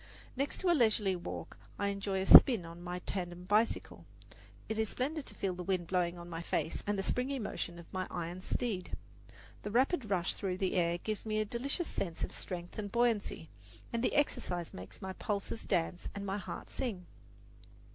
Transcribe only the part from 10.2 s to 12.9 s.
through the air gives me a delicious sense of strength